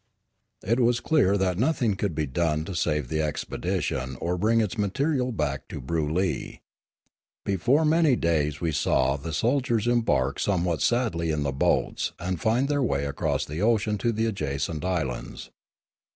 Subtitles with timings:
[0.63, 4.75] It was clear that nothing could be done to save the expedition or bring its
[4.75, 6.61] material back to Broolyi.
[7.45, 12.41] Be fore many days we saw the soldiers embark somewhat sadly in the boats and
[12.41, 15.51] find their way across the ocean to the adjacent islands.